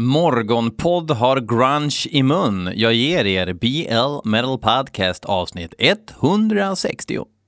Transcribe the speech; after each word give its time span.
Morgonpodd 0.00 1.10
har 1.10 1.40
grunge 1.40 2.08
i 2.10 2.22
mun. 2.22 2.72
Jag 2.74 2.94
ger 2.94 3.26
er 3.26 3.52
BL 3.52 4.28
Metal 4.28 4.58
Podcast 4.58 5.24
avsnitt 5.24 5.74
160. 5.78 7.39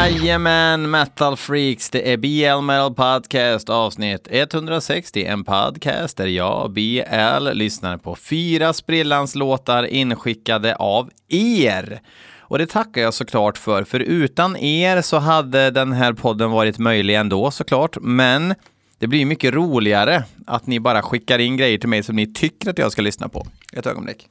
Jajamän, 0.00 0.90
metal 0.90 1.36
freaks. 1.36 1.90
Det 1.90 2.12
är 2.12 2.16
BL 2.16 2.64
Metal 2.64 2.94
Podcast 2.94 3.68
avsnitt 3.68 4.28
160. 4.30 5.24
En 5.24 5.44
podcast 5.44 6.16
där 6.16 6.26
jag, 6.26 6.70
BL, 6.70 7.48
lyssnar 7.52 7.96
på 7.96 8.16
fyra 8.16 8.72
sprillans 8.72 9.34
låtar 9.34 9.84
inskickade 9.84 10.76
av 10.76 11.10
er. 11.28 12.00
Och 12.38 12.58
det 12.58 12.66
tackar 12.66 13.00
jag 13.00 13.14
såklart 13.14 13.58
för, 13.58 13.84
för 13.84 14.00
utan 14.00 14.56
er 14.56 15.02
så 15.02 15.18
hade 15.18 15.70
den 15.70 15.92
här 15.92 16.12
podden 16.12 16.50
varit 16.50 16.78
möjlig 16.78 17.14
ändå 17.14 17.50
såklart. 17.50 17.96
Men 18.00 18.54
det 18.98 19.06
blir 19.06 19.26
mycket 19.26 19.54
roligare 19.54 20.24
att 20.46 20.66
ni 20.66 20.80
bara 20.80 21.02
skickar 21.02 21.38
in 21.38 21.56
grejer 21.56 21.78
till 21.78 21.88
mig 21.88 22.02
som 22.02 22.16
ni 22.16 22.32
tycker 22.32 22.70
att 22.70 22.78
jag 22.78 22.92
ska 22.92 23.02
lyssna 23.02 23.28
på. 23.28 23.46
Ett 23.72 23.86
ögonblick. 23.86 24.28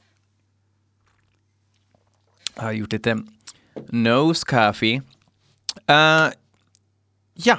Jag 2.56 2.62
har 2.62 2.72
gjort 2.72 2.92
lite 2.92 3.18
nose 3.88 4.46
coffee. 4.46 5.02
Uh, 5.76 6.32
ja, 7.34 7.58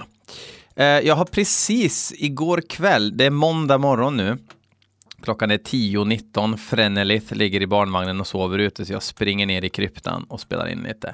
uh, 0.79 0.85
jag 0.85 1.15
har 1.15 1.25
precis 1.25 2.13
igår 2.17 2.61
kväll, 2.69 3.17
det 3.17 3.25
är 3.25 3.29
måndag 3.29 3.77
morgon 3.77 4.17
nu, 4.17 4.37
klockan 5.21 5.51
är 5.51 5.57
10.19, 5.57 6.57
Frenelith 6.57 7.33
ligger 7.33 7.61
i 7.61 7.67
barnvagnen 7.67 8.19
och 8.19 8.27
sover 8.27 8.59
ute 8.59 8.85
så 8.85 8.93
jag 8.93 9.03
springer 9.03 9.45
ner 9.45 9.61
i 9.65 9.69
kryptan 9.69 10.23
och 10.23 10.39
spelar 10.39 10.67
in 10.67 10.83
lite. 10.83 11.13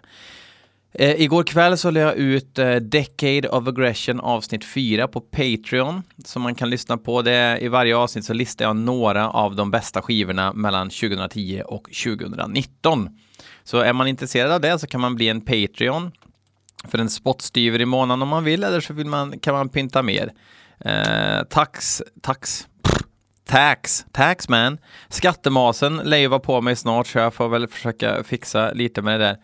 Uh, 0.99 1.21
igår 1.21 1.43
kväll 1.43 1.77
så 1.77 1.91
la 1.91 1.99
jag 1.99 2.15
ut 2.15 2.55
Decade 2.81 3.49
of 3.49 3.67
Aggression 3.67 4.19
avsnitt 4.19 4.65
4 4.65 5.07
på 5.07 5.21
Patreon 5.21 6.03
som 6.25 6.41
man 6.41 6.55
kan 6.55 6.69
lyssna 6.69 6.97
på. 6.97 7.21
Det 7.21 7.59
I 7.61 7.67
varje 7.67 7.97
avsnitt 7.97 8.25
så 8.25 8.33
listar 8.33 8.65
jag 8.65 8.75
några 8.75 9.29
av 9.29 9.55
de 9.55 9.71
bästa 9.71 10.01
skivorna 10.01 10.53
mellan 10.53 10.89
2010 10.89 11.61
och 11.65 11.83
2019. 12.03 13.09
Så 13.63 13.77
är 13.77 13.93
man 13.93 14.07
intresserad 14.07 14.51
av 14.51 14.61
det 14.61 14.79
så 14.79 14.87
kan 14.87 15.01
man 15.01 15.15
bli 15.15 15.29
en 15.29 15.41
Patreon 15.41 16.11
för 16.87 16.97
en 16.97 17.09
spottstyver 17.09 17.81
i 17.81 17.85
månaden 17.85 18.21
om 18.21 18.29
man 18.29 18.43
vill, 18.43 18.63
eller 18.63 18.81
så 18.81 18.93
vill 18.93 19.07
man, 19.07 19.39
kan 19.39 19.53
man 19.53 19.69
pynta 19.69 20.01
mer. 20.01 20.31
Eh, 20.79 21.43
tax, 21.49 22.03
tax, 22.21 22.67
tax, 23.45 24.05
tax 24.11 24.49
man. 24.49 24.77
Skattemasen 25.09 25.97
lär 25.97 26.17
ju 26.17 26.27
vara 26.27 26.39
på 26.39 26.61
mig 26.61 26.75
snart, 26.75 27.07
så 27.07 27.17
jag 27.17 27.33
får 27.33 27.49
väl 27.49 27.67
försöka 27.67 28.23
fixa 28.23 28.71
lite 28.71 29.01
med 29.01 29.19
det 29.19 29.25
där. 29.25 29.37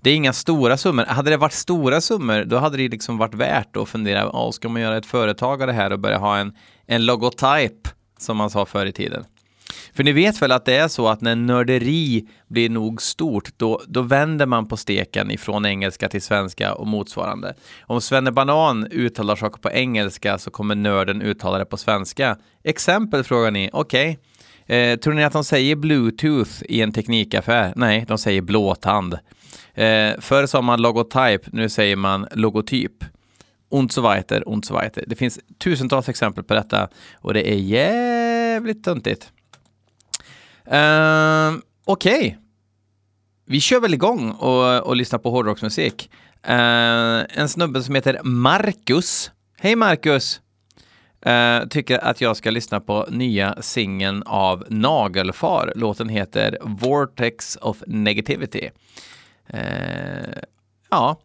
Det 0.00 0.10
är 0.10 0.14
inga 0.14 0.32
stora 0.32 0.76
summor. 0.76 1.04
Hade 1.04 1.30
det 1.30 1.36
varit 1.36 1.52
stora 1.52 2.00
summor, 2.00 2.44
då 2.44 2.58
hade 2.58 2.76
det 2.76 2.88
liksom 2.88 3.18
varit 3.18 3.34
värt 3.34 3.76
att 3.76 3.88
fundera, 3.88 4.30
oh, 4.30 4.50
ska 4.50 4.68
man 4.68 4.82
göra 4.82 4.96
ett 4.96 5.06
företag 5.06 5.62
av 5.62 5.66
det 5.66 5.72
här 5.72 5.90
och 5.90 5.98
börja 5.98 6.18
ha 6.18 6.38
en, 6.38 6.52
en 6.86 7.06
logotyp, 7.06 7.88
som 8.18 8.36
man 8.36 8.50
sa 8.50 8.66
förr 8.66 8.86
i 8.86 8.92
tiden. 8.92 9.24
För 9.94 10.04
ni 10.04 10.12
vet 10.12 10.42
väl 10.42 10.52
att 10.52 10.64
det 10.64 10.76
är 10.76 10.88
så 10.88 11.08
att 11.08 11.20
när 11.20 11.36
nörderi 11.36 12.26
blir 12.48 12.70
nog 12.70 13.02
stort, 13.02 13.50
då, 13.56 13.82
då 13.86 14.02
vänder 14.02 14.46
man 14.46 14.68
på 14.68 14.76
steken 14.76 15.30
ifrån 15.30 15.66
engelska 15.66 16.08
till 16.08 16.22
svenska 16.22 16.74
och 16.74 16.86
motsvarande. 16.86 17.54
Om 17.80 18.00
Svenne 18.00 18.32
Banan 18.32 18.86
uttalar 18.90 19.36
saker 19.36 19.60
på 19.60 19.70
engelska 19.70 20.38
så 20.38 20.50
kommer 20.50 20.74
nörden 20.74 21.22
uttala 21.22 21.58
det 21.58 21.64
på 21.64 21.76
svenska. 21.76 22.36
Exempel 22.64 23.24
frågar 23.24 23.50
ni, 23.50 23.70
okej. 23.72 24.10
Okay. 24.10 24.22
Eh, 24.68 24.96
tror 24.96 25.14
ni 25.14 25.24
att 25.24 25.32
de 25.32 25.44
säger 25.44 25.76
bluetooth 25.76 26.50
i 26.68 26.82
en 26.82 26.92
teknikaffär? 26.92 27.72
Nej, 27.76 28.04
de 28.08 28.18
säger 28.18 28.42
blåtand. 28.42 29.14
Eh, 29.74 30.12
förr 30.18 30.46
sa 30.46 30.62
man 30.62 30.82
logotyp, 30.82 31.52
nu 31.52 31.68
säger 31.68 31.96
man 31.96 32.26
logotyp. 32.32 33.04
Und 33.68 33.92
so 33.92 34.02
weiter, 34.02 34.48
und 34.48 34.64
so 34.64 34.74
weiter. 34.74 35.04
Det 35.06 35.16
finns 35.16 35.40
tusentals 35.58 36.08
exempel 36.08 36.44
på 36.44 36.54
detta 36.54 36.88
och 37.14 37.34
det 37.34 37.52
är 37.52 37.56
jävligt 37.56 38.84
töntigt. 38.84 39.32
Uh, 40.72 41.58
Okej. 41.84 42.16
Okay. 42.16 42.34
Vi 43.48 43.60
kör 43.60 43.80
väl 43.80 43.94
igång 43.94 44.30
och, 44.30 44.86
och 44.86 44.96
lyssnar 44.96 45.18
på 45.18 45.30
hårdrocksmusik. 45.30 46.10
Uh, 46.48 47.24
en 47.40 47.48
snubbe 47.48 47.82
som 47.82 47.94
heter 47.94 48.20
Marcus. 48.22 49.30
Hej 49.58 49.76
Marcus! 49.76 50.40
Uh, 51.26 51.68
tycker 51.68 51.98
att 51.98 52.20
jag 52.20 52.36
ska 52.36 52.50
lyssna 52.50 52.80
på 52.80 53.06
nya 53.10 53.62
singeln 53.62 54.22
av 54.22 54.64
Nagelfar. 54.68 55.72
Låten 55.76 56.08
heter 56.08 56.58
Vortex 56.62 57.56
of 57.56 57.82
Negativity. 57.86 58.70
Uh, 59.54 59.60
ja, 60.90 61.20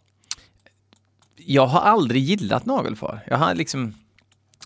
jag 1.35 1.68
har 1.68 1.80
aldrig 1.80 2.24
gillat 2.24 2.66
Nagelfar. 2.66 3.19
Jag 3.28 3.38
har 3.38 3.56
liksom 3.56 3.94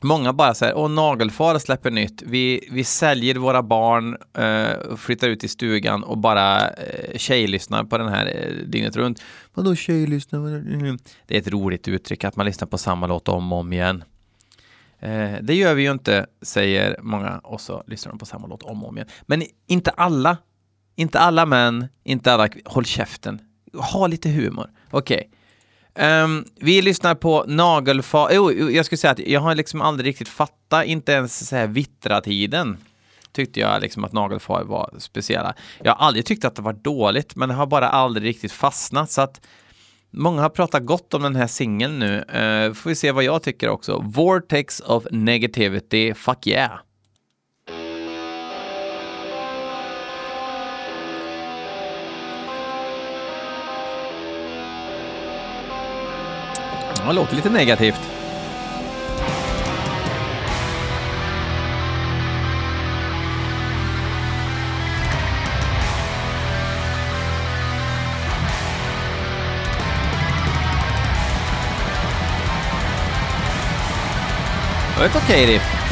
Många 0.02 0.34
bara 0.34 0.54
säger, 0.54 0.78
åh 0.78 0.90
nagelfar 0.90 1.60
släpper 1.60 1.92
nytt, 1.92 2.22
vi, 2.22 2.68
vi 2.72 2.84
säljer 2.84 3.36
våra 3.36 3.64
barn, 3.64 4.18
eh, 4.38 4.96
flyttar 4.98 5.30
ut 5.30 5.44
i 5.44 5.48
stugan 5.48 6.04
och 6.04 6.18
bara 6.18 6.70
eh, 6.70 7.18
tjejlyssnar 7.18 7.84
på 7.84 7.98
den 7.98 8.08
här 8.08 8.26
eh, 8.26 8.68
dygnet 8.68 8.96
runt. 8.96 9.22
Vadå 9.54 9.76
tjejlyssnar? 9.76 10.40
Mm. 10.40 10.98
Det 11.28 11.36
är 11.36 11.40
ett 11.40 11.48
roligt 11.48 11.88
uttryck 11.88 12.24
att 12.24 12.36
man 12.36 12.46
lyssnar 12.46 12.68
på 12.68 12.78
samma 12.78 13.08
låt 13.08 13.28
om 13.28 13.54
och 13.54 13.60
om 13.60 13.74
igen. 13.74 14.04
Eh, 15.00 15.34
det 15.42 15.56
gör 15.56 15.74
vi 15.74 15.84
ju 15.84 15.92
inte, 15.92 16.26
säger 16.42 16.98
många 17.02 17.38
och 17.38 17.62
så 17.62 17.84
lyssnar 17.88 18.12
de 18.12 18.20
på 18.20 18.26
samma 18.26 18.48
låt 18.48 18.64
om 18.64 18.84
och 18.84 18.90
om 18.90 18.98
igen. 18.98 19.10
Men 19.22 19.44
inte 19.68 19.92
alla, 19.92 20.38
inte 20.96 21.20
alla 21.20 21.46
män, 21.46 21.88
inte 22.04 22.34
alla, 22.34 22.50
håll 22.66 22.86
käften, 22.86 23.42
ha 23.74 24.08
lite 24.08 24.30
humor. 24.30 24.70
Okej. 24.92 25.18
Okay. 25.18 25.34
Um, 26.00 26.46
vi 26.56 26.82
lyssnar 26.82 27.16
på 27.16 27.46
nagelfar... 27.48 28.40
Oh, 28.40 28.74
jag 28.74 28.86
skulle 28.86 28.98
säga 28.98 29.12
att 29.12 29.20
jag 29.20 29.42
har 29.42 29.56
liksom 29.56 29.82
aldrig 29.82 30.10
riktigt 30.10 30.28
fattat, 30.28 30.86
inte 30.86 31.12
ens 31.12 31.48
så 31.48 31.56
här 31.56 31.68
vittra-tiden 31.68 32.78
tyckte 33.36 33.60
jag 33.60 33.82
liksom 33.82 34.04
att 34.04 34.14
nagelfar 34.14 34.64
var 34.64 34.94
speciella. 34.98 35.54
Jag 35.84 35.96
har 35.96 36.08
aldrig 36.08 36.26
tyckt 36.26 36.46
att 36.46 36.56
det 36.56 36.62
var 36.62 36.74
dåligt, 36.74 37.36
men 37.36 37.50
det 37.50 37.56
har 37.56 37.66
bara 37.66 37.90
aldrig 37.90 38.28
riktigt 38.28 38.52
fastnat. 38.52 39.12
Så 39.12 39.22
att 39.22 39.42
många 40.12 40.42
har 40.42 40.50
pratat 40.50 40.86
gott 40.86 41.14
om 41.14 41.22
den 41.22 41.36
här 41.36 41.48
singeln 41.48 42.00
nu. 42.00 42.18
Uh, 42.18 42.74
får 42.74 42.90
vi 42.90 42.96
se 42.96 43.12
vad 43.12 43.24
jag 43.24 43.44
tycker 43.44 43.70
också. 43.70 44.02
Vortex 44.06 44.80
of 44.80 45.04
Negativity, 45.12 46.14
fuck 46.14 46.48
yeah! 46.48 46.80
Det 57.08 57.14
låter 57.14 57.36
lite 57.36 57.50
negativt. 57.50 58.02
Det 74.94 75.00
var 75.00 75.06
ett 75.06 75.16
okej 75.16 75.46
riff. 75.46 75.84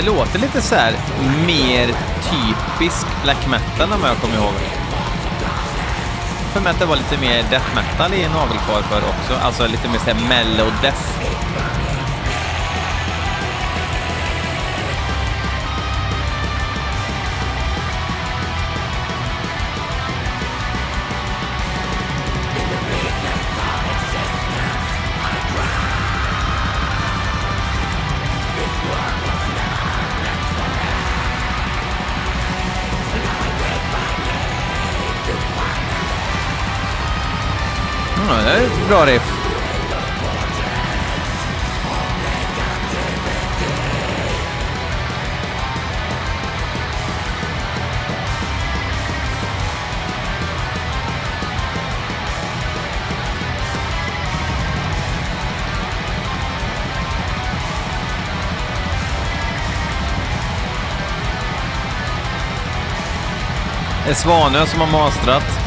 Det 0.00 0.06
låter 0.06 0.38
lite 0.38 0.62
så 0.62 0.74
här 0.74 0.92
mer 1.46 1.86
typisk 2.30 3.06
black 3.22 3.46
metal 3.46 3.92
om 3.92 4.04
jag 4.04 4.16
kommer 4.16 4.34
ihåg. 4.34 4.54
För 6.52 6.60
mig 6.60 6.70
att 6.70 6.78
det 6.78 6.84
var 6.84 6.96
lite 6.96 7.18
mer 7.20 7.44
death 7.50 7.74
metal 7.74 8.14
i 8.14 8.28
Nagelfar 8.28 8.82
för 8.82 8.98
också. 8.98 9.34
Alltså 9.42 9.66
lite 9.66 9.88
mer 9.88 9.98
såhär 9.98 10.28
mellow 10.28 10.72
death. 10.82 11.20
Bra 38.90 39.06
riff. 39.06 39.22
Det 64.04 64.10
är 64.10 64.14
Svanö 64.14 64.66
som 64.66 64.80
har 64.80 64.92
mastrat. 64.92 65.59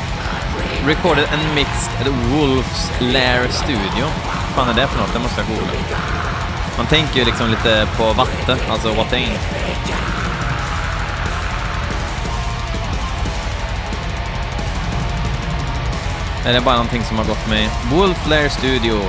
Recorded 0.85 1.25
and 1.31 1.55
mixed 1.55 1.91
at 2.01 2.07
Wolf's 2.07 2.91
Lair 2.99 3.47
Studio. 3.49 4.05
Vad 4.05 4.55
fan 4.55 4.69
är 4.69 4.73
det 4.73 4.87
för 4.87 4.99
något? 4.99 5.13
Det 5.13 5.19
måste 5.19 5.41
jag 5.41 5.47
googla. 5.47 5.97
Man 6.77 6.85
tänker 6.85 7.19
ju 7.19 7.25
liksom 7.25 7.49
lite 7.49 7.87
på 7.97 8.13
vatten, 8.13 8.57
alltså 8.69 8.93
Watain. 8.93 9.31
Är 16.45 16.53
det 16.53 16.61
bara 16.61 16.75
någonting 16.75 17.03
som 17.03 17.17
har 17.17 17.25
gått 17.25 17.49
med 17.49 17.69
Wolf 17.91 18.27
Lair 18.29 18.49
Studio? 18.49 18.99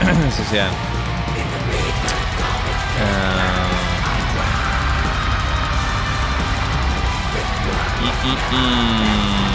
Så 0.30 0.44
ser 0.44 0.56
jag. 0.56 0.66
Uh... 3.00 3.60
Mm, 8.22 8.36
mm. 8.52 9.49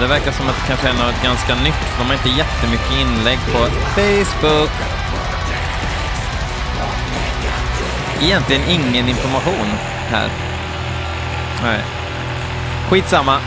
Det 0.00 0.06
verkar 0.06 0.32
som 0.32 0.48
att 0.48 0.54
det 0.56 0.66
kanske 0.66 0.88
är 0.88 0.92
något 0.92 1.22
ganska 1.22 1.54
nytt. 1.54 1.98
De 1.98 2.06
har 2.06 2.14
inte 2.14 2.28
jättemycket 2.28 2.92
inlägg 2.92 3.38
på 3.52 3.58
Facebook. 3.94 4.70
Egentligen 8.22 8.62
ingen 8.68 9.08
information 9.08 9.66
här. 10.10 10.28
Nej. 11.62 11.80
Skitsamma. 12.90 13.38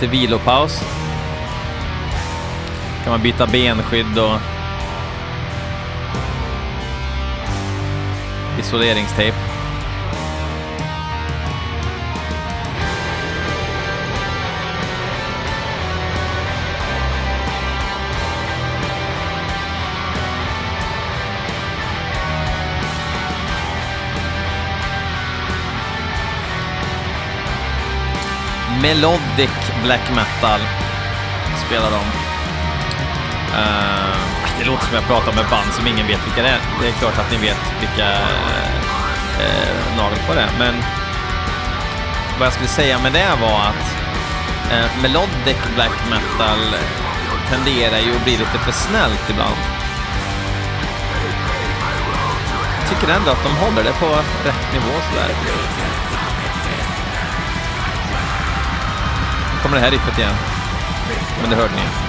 Lite 0.00 0.10
vilopaus. 0.12 0.82
Kan 3.04 3.12
man 3.12 3.22
byta 3.22 3.46
benskydd 3.46 4.18
och 4.18 4.40
isoleringstejp. 8.58 9.36
Melodic 28.82 29.57
black 29.82 30.10
metal 30.10 30.60
spelar 31.66 31.90
de. 31.90 32.02
Uh, 33.58 34.16
det 34.58 34.64
låter 34.64 34.86
som 34.86 34.94
jag 34.94 35.06
pratar 35.06 35.32
med 35.32 35.44
band 35.50 35.72
som 35.72 35.86
ingen 35.86 36.06
vet 36.06 36.26
vilka 36.26 36.42
det 36.42 36.48
är. 36.48 36.60
Det 36.80 36.88
är 36.88 36.92
klart 36.92 37.18
att 37.18 37.30
ni 37.32 37.38
vet 37.38 37.62
vilka 37.80 38.08
uh, 39.42 39.96
nagel 39.96 40.18
på 40.26 40.34
det 40.34 40.40
är, 40.40 40.50
men 40.58 40.74
vad 42.38 42.46
jag 42.46 42.52
skulle 42.52 42.68
säga 42.68 42.98
med 42.98 43.12
det 43.12 43.30
var 43.40 43.60
att 43.70 43.86
uh, 44.72 45.02
melodic 45.02 45.60
black 45.74 45.96
metal 46.10 46.62
tenderar 47.50 47.98
ju 47.98 48.16
att 48.16 48.24
bli 48.24 48.36
lite 48.36 48.58
för 48.58 48.72
snällt 48.72 49.30
ibland. 49.30 49.60
Jag 52.80 52.88
tycker 52.88 53.12
ändå 53.14 53.30
att 53.30 53.42
de 53.42 53.56
håller 53.56 53.84
det 53.84 53.92
på 53.92 54.06
rätt 54.48 54.72
nivå 54.72 54.94
sådär. 55.10 55.34
Kommer 59.62 59.76
det 59.76 59.82
här 59.82 59.90
riffet 59.90 60.18
igen. 60.18 60.34
Men 61.40 61.50
det 61.50 61.56
hörde 61.56 61.74
ni. 61.74 62.07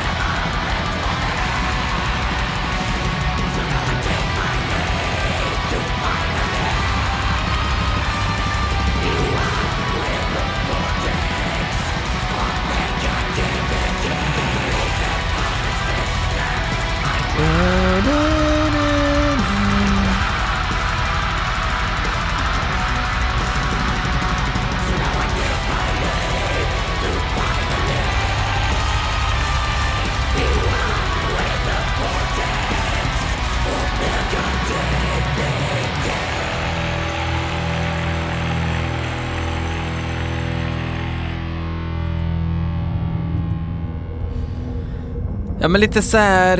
Ja, 45.61 45.67
men 45.67 45.81
lite 45.81 46.01
så 46.01 46.17
här... 46.17 46.57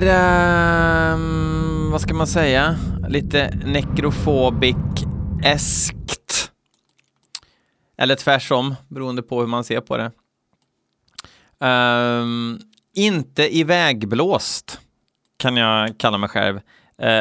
um, 1.13 1.91
vad 1.91 2.01
ska 2.01 2.13
man 2.13 2.27
säga? 2.27 2.75
Lite 3.07 3.53
nekrofobic-eskt. 3.65 6.51
Eller 7.97 8.15
tvärsom, 8.15 8.75
beroende 8.87 9.21
på 9.21 9.39
hur 9.39 9.47
man 9.47 9.63
ser 9.63 9.81
på 9.81 9.97
det. 9.97 10.11
Um, 11.67 12.59
inte 12.95 13.57
ivägblåst, 13.57 14.79
kan 15.37 15.57
jag 15.57 15.97
kalla 15.97 16.17
mig 16.17 16.29
själv. 16.29 16.55
Uh, 16.55 16.61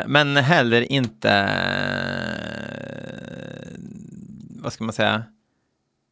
men 0.07 0.37
heller 0.37 0.93
inte... 0.93 1.49
Uh, 3.69 3.75
vad 4.63 4.73
ska 4.73 4.85
man 4.85 4.93
säga? 4.93 5.23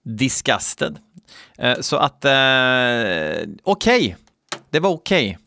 Disgusted. 0.04 0.98
Eh, 1.58 1.80
så 1.80 1.96
att... 1.96 2.24
okej. 2.24 3.56
Okay. 3.62 4.14
Det 4.70 4.80
var 4.80 4.90
okej. 4.90 5.30
Okay 5.30 5.45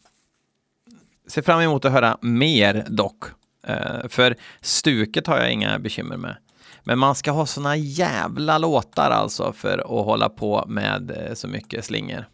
ser 1.30 1.42
fram 1.42 1.62
emot 1.62 1.86
att 1.86 1.92
höra 1.92 2.18
mer 2.22 2.86
dock. 2.90 3.24
Eh, 3.68 4.08
för 4.08 4.36
stuket 4.62 5.28
har 5.28 5.38
jag 5.38 5.52
inga 5.52 5.80
bekymmer 5.80 6.18
med. 6.18 6.36
Men 6.84 7.00
man 7.00 7.16
ska 7.16 7.32
ha 7.32 7.46
såna 7.46 7.76
jävla 7.76 8.58
låtar 8.58 9.12
alltså 9.12 9.54
för 9.54 9.78
att 9.78 10.06
hålla 10.06 10.30
på 10.30 10.66
med 10.68 11.12
eh, 11.12 11.34
så 11.34 11.48
mycket 11.48 11.86
slingor. 11.86 12.26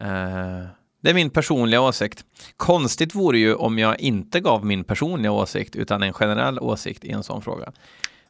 Eh, 0.00 0.62
det 1.02 1.10
är 1.10 1.14
min 1.14 1.30
personliga 1.30 1.80
åsikt. 1.80 2.24
Konstigt 2.56 3.14
vore 3.14 3.38
ju 3.38 3.54
om 3.54 3.78
jag 3.78 4.00
inte 4.00 4.40
gav 4.40 4.66
min 4.66 4.84
personliga 4.84 5.32
åsikt 5.32 5.76
utan 5.76 6.02
en 6.02 6.12
generell 6.12 6.58
åsikt 6.58 7.04
i 7.04 7.10
en 7.10 7.22
sån 7.22 7.42
fråga. 7.42 7.72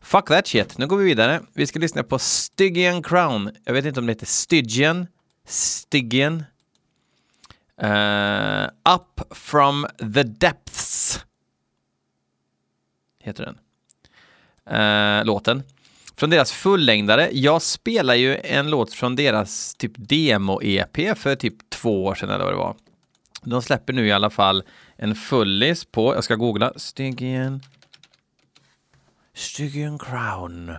Fuck 0.00 0.28
that 0.28 0.46
shit. 0.46 0.78
Nu 0.78 0.86
går 0.86 0.96
vi 0.96 1.04
vidare. 1.04 1.40
Vi 1.54 1.66
ska 1.66 1.78
lyssna 1.78 2.02
på 2.02 2.18
Stygian 2.18 3.02
Crown. 3.02 3.50
Jag 3.64 3.74
vet 3.74 3.84
inte 3.84 4.00
om 4.00 4.06
det 4.06 4.12
heter 4.12 4.26
Stygian, 4.26 5.06
Stygian, 5.46 6.44
Uh, 7.82 8.94
Up 8.94 9.20
from 9.36 9.86
the 10.14 10.22
depths 10.22 11.24
heter 13.20 13.44
den. 13.44 13.58
Uh, 14.76 15.24
låten. 15.24 15.62
Från 16.16 16.30
deras 16.30 16.52
fullängdare. 16.52 17.28
Jag 17.32 17.62
spelar 17.62 18.14
ju 18.14 18.36
en 18.44 18.70
låt 18.70 18.92
från 18.92 19.16
deras 19.16 19.74
typ 19.74 19.92
demo-EP 19.96 21.14
för 21.18 21.36
typ 21.36 21.70
två 21.70 22.04
år 22.04 22.14
sedan 22.14 22.30
eller 22.30 22.44
vad 22.44 22.52
det 22.52 22.58
var. 22.58 22.76
De 23.42 23.62
släpper 23.62 23.92
nu 23.92 24.06
i 24.06 24.12
alla 24.12 24.30
fall 24.30 24.62
en 24.96 25.14
fullis 25.14 25.84
på, 25.84 26.14
jag 26.14 26.24
ska 26.24 26.34
googla, 26.36 26.72
Stygian 26.76 27.62
Stygian 29.34 29.98
Crown 29.98 30.76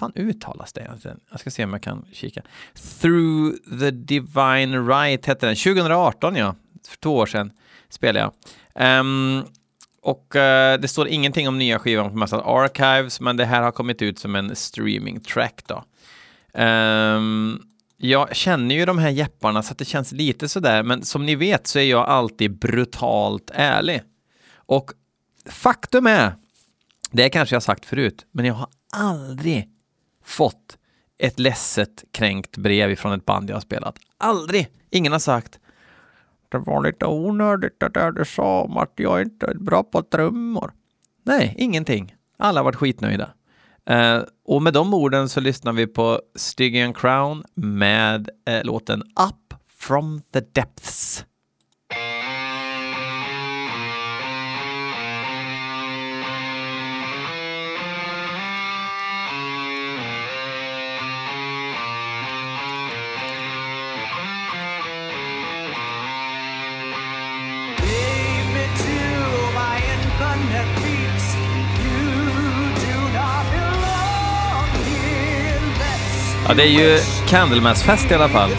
fan 0.00 0.12
uttalas 0.14 0.72
det 0.72 0.80
egentligen? 0.80 1.20
Jag 1.30 1.40
ska 1.40 1.50
se 1.50 1.64
om 1.64 1.72
jag 1.72 1.82
kan 1.82 2.04
kika. 2.12 2.42
Through 3.00 3.56
the 3.80 3.90
Divine 3.90 4.88
Right 4.88 5.26
hette 5.26 5.46
den. 5.46 5.56
2018 5.56 6.36
ja, 6.36 6.54
för 6.88 6.96
två 6.96 7.16
år 7.16 7.26
sedan 7.26 7.52
spelade 7.88 8.18
jag. 8.18 9.00
Um, 9.00 9.44
och 10.02 10.34
uh, 10.34 10.80
det 10.80 10.88
står 10.88 11.08
ingenting 11.08 11.48
om 11.48 11.58
nya 11.58 11.78
skivan 11.78 12.10
på 12.10 12.16
massa 12.16 12.42
Archives, 12.42 13.20
men 13.20 13.36
det 13.36 13.44
här 13.44 13.62
har 13.62 13.72
kommit 13.72 14.02
ut 14.02 14.18
som 14.18 14.36
en 14.36 14.56
streaming 14.56 15.20
track 15.20 15.62
då. 15.66 15.84
Um, 16.60 17.62
jag 17.96 18.36
känner 18.36 18.74
ju 18.74 18.84
de 18.84 18.98
här 18.98 19.10
jepparna 19.10 19.62
så 19.62 19.72
att 19.72 19.78
det 19.78 19.84
känns 19.84 20.12
lite 20.12 20.48
sådär, 20.48 20.82
men 20.82 21.04
som 21.04 21.26
ni 21.26 21.34
vet 21.34 21.66
så 21.66 21.78
är 21.78 21.82
jag 21.90 22.08
alltid 22.08 22.58
brutalt 22.58 23.50
ärlig. 23.54 24.02
Och 24.54 24.90
faktum 25.46 26.06
är, 26.06 26.34
det 27.10 27.28
kanske 27.28 27.54
jag 27.54 27.62
sagt 27.62 27.86
förut, 27.86 28.26
men 28.32 28.44
jag 28.44 28.54
har 28.54 28.68
aldrig 28.92 29.68
fått 30.30 30.78
ett 31.18 31.38
ledset 31.38 32.04
kränkt 32.12 32.56
brev 32.56 32.90
ifrån 32.90 33.12
ett 33.12 33.26
band 33.26 33.50
jag 33.50 33.56
har 33.56 33.60
spelat. 33.60 33.98
Aldrig! 34.18 34.68
Ingen 34.90 35.12
har 35.12 35.18
sagt 35.18 35.60
det 36.50 36.58
var 36.58 36.82
lite 36.82 37.06
onödigt 37.06 37.80
det 37.80 37.88
där 37.88 38.12
du 38.12 38.24
sa 38.24 38.60
om 38.60 38.76
att 38.76 38.92
jag 38.96 39.22
inte 39.22 39.46
är 39.46 39.54
bra 39.54 39.82
på 39.82 40.02
trummor. 40.02 40.72
Nej, 41.24 41.54
ingenting. 41.58 42.14
Alla 42.38 42.60
har 42.60 42.64
varit 42.64 42.76
skitnöjda. 42.76 43.30
Uh, 43.90 44.22
och 44.44 44.62
med 44.62 44.72
de 44.72 44.94
orden 44.94 45.28
så 45.28 45.40
lyssnar 45.40 45.72
vi 45.72 45.86
på 45.86 46.20
Stygian 46.34 46.94
Crown 46.94 47.44
med 47.54 48.28
uh, 48.50 48.64
låten 48.64 49.02
Up 49.02 49.54
from 49.78 50.22
the 50.32 50.40
Depths. 50.40 51.24
Ja, 76.50 76.54
det 76.54 76.62
är 76.62 76.66
ju 76.66 76.98
Candlemass-fest 77.26 78.10
i 78.10 78.14
alla 78.14 78.28
fall. 78.28 78.50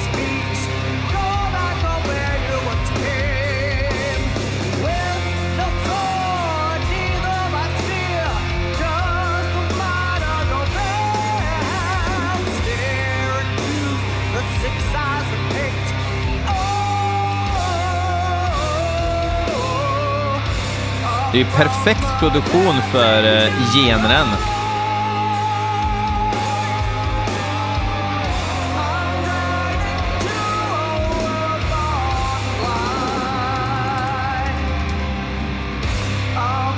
Det 21.32 21.38
är 21.38 21.44
ju 21.44 21.46
perfekt 21.46 22.20
produktion 22.20 22.76
för 22.92 23.24
eh, 23.24 23.52
genren. 23.74 24.61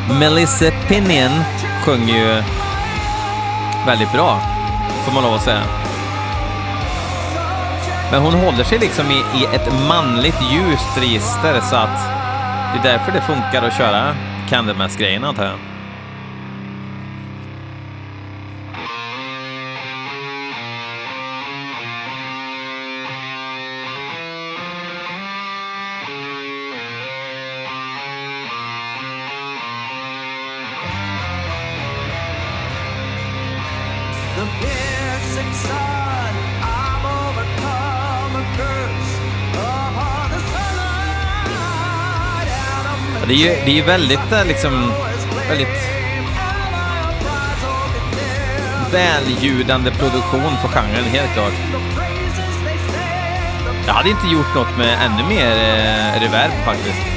Melissa 0.09 0.71
Pinion 0.87 1.43
sjunger 1.85 2.13
ju 2.13 2.43
väldigt 3.85 4.11
bra, 4.11 4.39
får 5.05 5.13
man 5.13 5.23
lov 5.23 5.33
att 5.33 5.43
säga. 5.43 5.63
Men 8.11 8.21
hon 8.21 8.33
håller 8.33 8.63
sig 8.63 8.79
liksom 8.79 9.05
i, 9.11 9.13
i 9.13 9.45
ett 9.55 9.73
manligt 9.87 10.41
ljust 10.51 10.97
register 10.97 11.61
så 11.61 11.75
att 11.75 11.99
det 12.73 12.89
är 12.89 12.93
därför 12.93 13.11
det 13.11 13.21
funkar 13.21 13.67
att 13.67 13.77
köra 13.77 14.15
Candlemass-grejen, 14.49 15.23
antar 15.23 15.43
jag. 15.43 15.72
Det 43.33 43.37
är 43.37 43.55
ju, 43.59 43.65
det 43.65 43.79
är 43.79 43.83
väldigt 43.83 44.31
eh, 44.31 44.45
liksom, 44.45 44.91
väldigt 45.49 45.67
väljudande 48.91 49.91
produktion 49.91 50.57
för 50.61 50.67
genren, 50.67 51.03
helt 51.03 51.33
klart. 51.33 51.53
Jag 53.87 53.93
hade 53.93 54.09
inte 54.09 54.27
gjort 54.27 54.55
något 54.55 54.77
med 54.77 54.97
ännu 55.05 55.23
mer 55.29 55.51
eh, 55.51 56.21
reverb 56.21 56.51
faktiskt. 56.65 57.12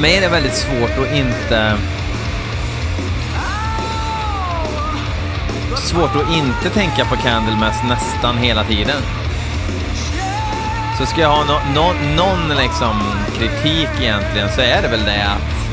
Mig 0.00 0.16
är 0.16 0.20
det 0.20 0.28
väldigt 0.28 0.54
svårt 0.54 0.98
att 0.98 1.14
inte... 1.14 1.76
Svårt 5.76 6.16
att 6.16 6.32
inte 6.32 6.70
tänka 6.70 7.04
på 7.04 7.16
Candlemass 7.16 7.82
nästan 7.88 8.38
hela 8.38 8.64
tiden. 8.64 9.02
Så 10.98 11.06
ska 11.06 11.20
jag 11.20 11.28
ha 11.28 11.44
no, 11.44 11.74
no, 11.74 11.94
någon 12.16 12.56
liksom 12.56 13.02
kritik 13.38 13.88
egentligen 14.00 14.48
så 14.54 14.60
är 14.60 14.82
det 14.82 14.88
väl 14.88 15.04
det 15.04 15.24
att... 15.24 15.68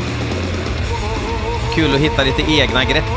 Kul 1.76 1.96
att 1.96 2.02
hitta 2.02 2.24
lite 2.24 2.52
egna 2.52 2.84
grepp 2.84 3.17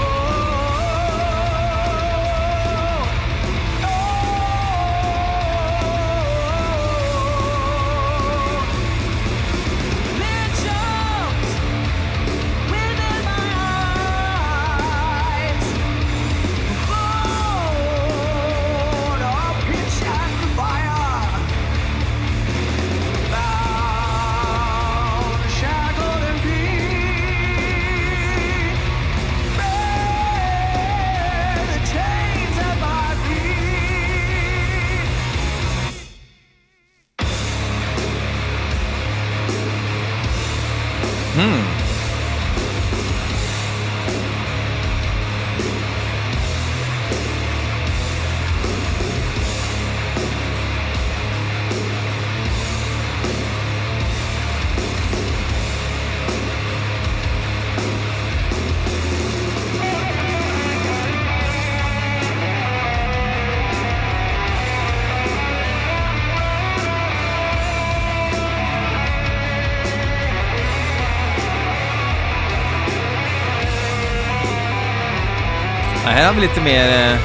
Det 76.11 76.15
här 76.15 76.27
har 76.27 76.35
vi 76.35 76.41
lite 76.41 76.61
mer 76.61 76.89
eh, 76.89 77.19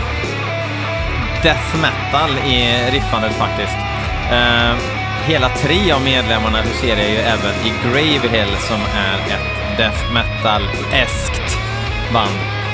death 1.44 1.75
metal 1.82 2.30
i 2.38 2.92
riffandet 2.92 3.34
faktiskt. 3.34 3.77
Eh, 4.32 4.75
hela 5.27 5.50
tre 5.50 5.92
av 5.92 6.01
medlemmarna 6.01 6.62
huserar 6.62 7.10
ju 7.10 7.15
även 7.15 7.54
i 7.65 7.74
Gravehill 7.84 8.58
som 8.58 8.82
är 8.96 9.15
ett 9.15 9.77
death 9.77 10.13
metal-eskt 10.13 11.58
band. 12.13 12.64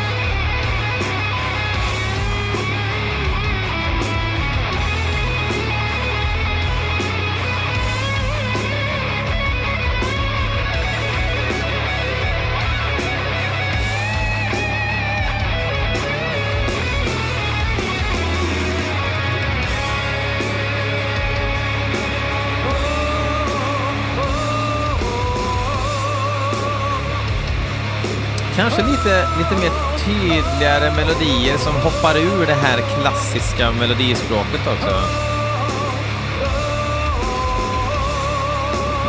Kanske 28.61 28.83
lite, 28.83 29.27
lite 29.37 29.55
mer 29.55 29.71
tydligare 30.05 30.91
melodier 30.95 31.57
som 31.57 31.75
hoppar 31.75 32.17
ur 32.17 32.45
det 32.45 32.53
här 32.53 32.81
klassiska 32.81 33.71
melodispråket 33.71 34.67
också. 34.67 34.95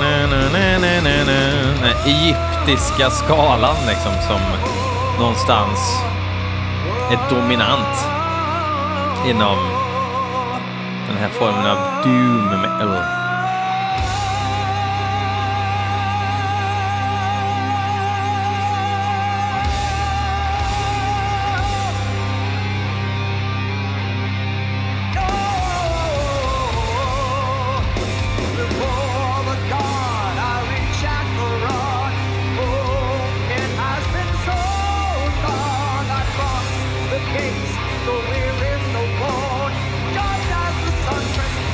Na, 0.01 0.27
na, 0.27 0.43
na, 0.53 0.79
na, 0.79 1.01
na, 1.03 1.25
na. 1.25 1.41
Den 1.83 1.97
egyptiska 2.07 3.11
skalan 3.11 3.77
liksom 3.89 4.13
som 4.29 4.41
någonstans 5.19 6.03
är 7.11 7.35
dominant 7.35 8.07
inom 9.27 9.59
den 11.09 11.17
här 11.17 11.29
formen 11.29 11.67
av 11.67 11.79
doom 12.03 12.61
metal. 12.61 13.22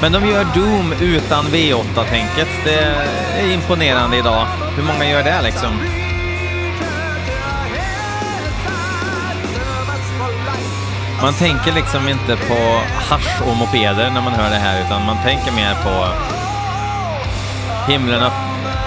Men 0.01 0.13
de 0.13 0.27
gör 0.27 0.47
Doom 0.55 0.93
utan 1.01 1.45
V8-tänket. 1.45 2.49
Det 2.65 2.79
är 3.41 3.53
imponerande 3.53 4.17
idag. 4.17 4.47
Hur 4.77 4.83
många 4.83 5.11
gör 5.11 5.23
det 5.23 5.43
liksom? 5.43 5.71
Man 11.23 11.35
tänker 11.35 11.73
liksom 11.73 12.09
inte 12.09 12.37
på 12.37 12.81
hasch 13.11 13.43
och 13.47 13.57
mopeder 13.57 14.11
när 14.11 14.21
man 14.21 14.33
hör 14.33 14.51
det 14.51 14.57
här, 14.57 14.87
utan 14.87 15.07
man 15.07 15.17
tänker 15.25 15.53
mer 15.53 15.75
på 15.75 16.09
himlen 17.93 18.23
upp... 18.23 18.33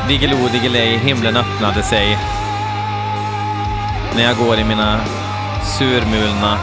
Diggiloo, 0.08 0.47
diggiley, 0.52 0.97
himlen 0.97 1.38
öppnade 1.38 1.84
sig. 1.84 2.17
När 4.15 4.24
jag 4.24 4.38
går 4.38 4.58
i 4.58 4.63
mina 4.63 5.00
surmulna 5.63 6.58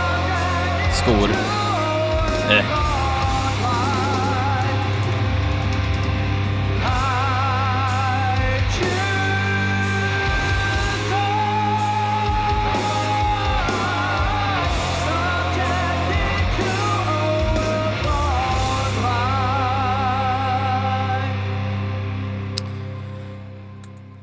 skor. 0.92 1.30
Eh. 2.50 2.87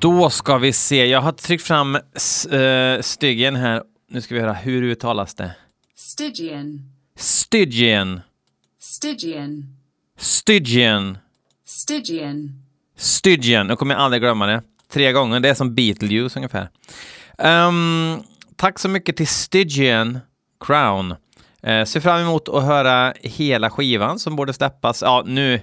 Då 0.05 0.29
ska 0.29 0.57
vi 0.57 0.73
se. 0.73 1.05
Jag 1.05 1.21
har 1.21 1.31
tryckt 1.31 1.63
fram 1.63 1.95
uh, 1.95 3.01
Stygian 3.01 3.55
här. 3.55 3.83
Nu 4.09 4.21
ska 4.21 4.35
vi 4.35 4.41
höra. 4.41 4.53
Hur 4.53 4.83
uttalas 4.83 5.33
det? 5.35 5.51
Stygian. 5.95 6.91
Stygian. 7.17 8.21
Stygian. 8.79 9.77
Stygian. 10.17 11.17
Stygian. 11.67 12.63
Stygian. 12.97 13.67
Nu 13.67 13.75
kommer 13.75 13.93
jag 13.93 14.01
aldrig 14.01 14.21
glömma 14.21 14.47
det. 14.47 14.61
Tre 14.91 15.11
gånger. 15.11 15.39
Det 15.39 15.49
är 15.49 15.53
som 15.53 15.75
Beetlejuice 15.75 16.35
ungefär. 16.35 16.69
Um, 17.37 18.23
tack 18.55 18.79
så 18.79 18.89
mycket 18.89 19.17
till 19.17 19.27
Stygian 19.27 20.19
Crown. 20.65 21.11
Uh, 21.67 21.83
ser 21.85 21.99
fram 21.99 22.21
emot 22.21 22.49
att 22.49 22.63
höra 22.63 23.13
hela 23.21 23.69
skivan 23.69 24.19
som 24.19 24.35
borde 24.35 24.53
släppas. 24.53 25.01
Ja, 25.01 25.23
nu 25.25 25.61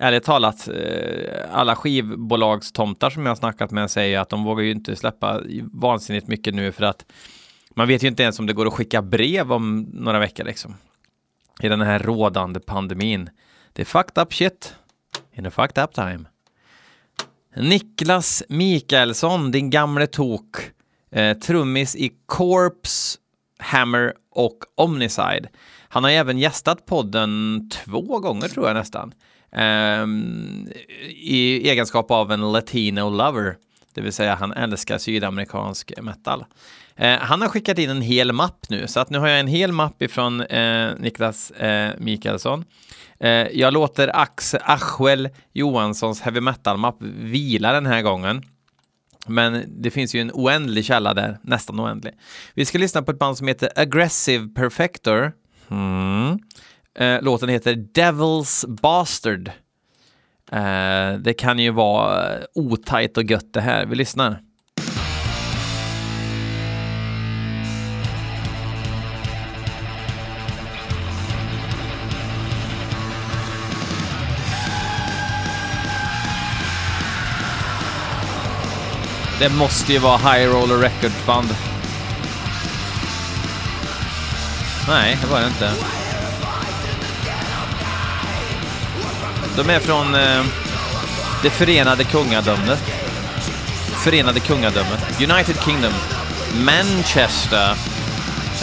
ärligt 0.00 0.24
talat, 0.24 0.68
eh, 0.68 1.44
alla 1.52 1.76
skivbolagstomtar 1.76 3.10
som 3.10 3.22
jag 3.22 3.30
har 3.30 3.36
snackat 3.36 3.70
med 3.70 3.90
säger 3.90 4.18
att 4.18 4.28
de 4.28 4.44
vågar 4.44 4.64
ju 4.64 4.70
inte 4.70 4.96
släppa 4.96 5.40
vansinnigt 5.72 6.28
mycket 6.28 6.54
nu 6.54 6.72
för 6.72 6.84
att 6.84 7.04
man 7.70 7.88
vet 7.88 8.02
ju 8.02 8.08
inte 8.08 8.22
ens 8.22 8.38
om 8.38 8.46
det 8.46 8.52
går 8.52 8.66
att 8.66 8.72
skicka 8.72 9.02
brev 9.02 9.52
om 9.52 9.80
några 9.92 10.18
veckor 10.18 10.44
liksom. 10.44 10.74
I 11.60 11.68
den 11.68 11.80
här 11.80 11.98
rådande 11.98 12.60
pandemin. 12.60 13.30
Det 13.72 13.82
är 13.82 13.86
fucked 13.86 14.22
up 14.22 14.34
shit 14.34 14.74
in 15.32 15.46
a 15.46 15.50
fucked 15.50 15.84
up 15.84 15.94
time. 15.94 16.24
Niklas 17.56 18.42
Mikaelsson, 18.48 19.50
din 19.50 19.70
gamle 19.70 20.06
tok, 20.06 20.56
eh, 21.10 21.38
trummis 21.38 21.96
i 21.96 22.12
Corpse, 22.26 23.18
Hammer 23.58 24.12
och 24.30 24.58
Omnicide. 24.74 25.48
Han 25.88 26.04
har 26.04 26.10
även 26.10 26.38
gästat 26.38 26.86
podden 26.86 27.68
två 27.72 28.18
gånger 28.18 28.48
tror 28.48 28.66
jag 28.66 28.74
nästan. 28.74 29.14
Um, 29.52 30.68
i 31.08 31.68
egenskap 31.70 32.10
av 32.10 32.32
en 32.32 32.52
latino 32.52 33.10
lover, 33.10 33.56
det 33.94 34.00
vill 34.00 34.12
säga 34.12 34.34
han 34.34 34.52
älskar 34.52 34.98
sydamerikansk 34.98 35.92
metal. 36.02 36.44
Uh, 37.00 37.06
han 37.06 37.42
har 37.42 37.48
skickat 37.48 37.78
in 37.78 37.90
en 37.90 38.02
hel 38.02 38.32
mapp 38.32 38.66
nu, 38.68 38.86
så 38.86 39.00
att 39.00 39.10
nu 39.10 39.18
har 39.18 39.28
jag 39.28 39.40
en 39.40 39.46
hel 39.46 39.72
mapp 39.72 40.02
ifrån 40.02 40.40
uh, 40.40 40.92
Niklas 40.98 41.52
uh, 41.62 41.90
Mikaelsson. 41.98 42.64
jag 43.52 43.72
låter 43.72 44.16
Ax 44.16 44.54
Axel 44.54 45.28
Johanssons 45.52 46.20
heavy 46.20 46.40
metal-mapp 46.40 46.96
vila 47.02 47.72
den 47.72 47.86
här 47.86 48.02
gången. 48.02 48.42
Men 49.26 49.64
det 49.68 49.90
finns 49.90 50.14
ju 50.14 50.20
en 50.20 50.30
oändlig 50.34 50.84
källa 50.84 51.14
där, 51.14 51.38
nästan 51.42 51.80
oändlig. 51.80 52.14
Vi 52.54 52.64
ska 52.64 52.78
lyssna 52.78 53.02
på 53.02 53.10
ett 53.10 53.18
band 53.18 53.38
som 53.38 53.48
heter 53.48 53.70
Aggressive 53.76 54.48
Perfector. 54.48 55.32
Mm. 55.70 56.38
Eh, 56.98 57.22
låten 57.22 57.48
heter 57.48 57.74
Devil's 57.74 58.66
Bastard. 58.66 59.48
Eh, 60.52 61.12
det 61.18 61.34
kan 61.38 61.58
ju 61.58 61.70
vara 61.70 62.34
eh, 62.34 62.44
otajt 62.54 63.16
och 63.16 63.24
gött 63.24 63.52
det 63.52 63.60
här. 63.60 63.86
Vi 63.86 63.96
lyssnar. 63.96 64.40
Det 79.38 79.48
måste 79.48 79.92
ju 79.92 79.98
vara 79.98 80.16
High 80.16 80.54
Roller 80.54 80.76
Records 80.76 81.26
band. 81.26 81.48
Nej, 84.88 85.18
det 85.22 85.26
var 85.26 85.40
det 85.40 85.46
inte. 85.46 85.99
De 89.64 89.70
är 89.70 89.80
från 89.80 90.14
eh, 90.14 90.44
det 91.42 91.50
förenade 91.50 92.04
kungadömet. 92.04 92.82
Förenade 94.04 94.40
kungadömet. 94.40 95.20
United 95.20 95.56
Kingdom. 95.64 95.92
Manchester. 96.54 97.76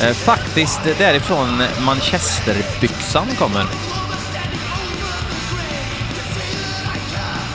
Eh, 0.02 0.14
faktiskt 0.14 0.80
därifrån 0.98 1.64
Manchesterbyxan 1.80 3.28
kommer. 3.40 3.66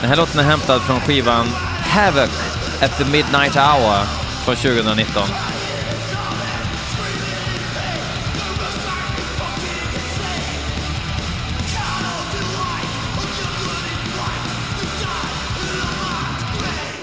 Den 0.01 0.09
här 0.09 0.17
låten 0.17 0.39
är 0.39 0.43
hämtad 0.43 0.81
från 0.81 1.01
skivan 1.01 1.47
Havoc 1.79 2.31
at 2.81 2.97
the 2.97 3.05
Midnight 3.05 3.55
Hour 3.55 4.05
från 4.45 4.55
2019. 4.55 5.23